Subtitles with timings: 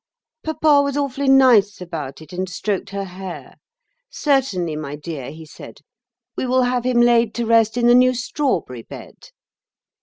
[0.43, 3.53] Papa was awfully nice about it and stroked her hair.
[4.09, 5.81] 'Certainly, my dear,' he said,
[6.35, 9.29] 'we will have him laid to rest in the new strawberry bed.